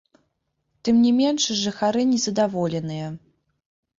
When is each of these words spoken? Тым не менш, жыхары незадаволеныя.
Тым 0.87 0.95
не 1.05 1.09
менш, 1.19 1.43
жыхары 1.63 2.01
незадаволеныя. 2.13 3.07